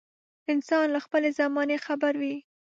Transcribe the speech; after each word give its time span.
انسان 0.51 0.85
له 0.95 0.99
خپلې 1.05 1.29
زمانې 1.39 1.77
خبر 1.85 2.13
وي. 2.21 2.35